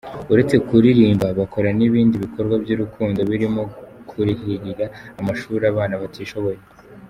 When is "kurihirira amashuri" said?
4.09-5.63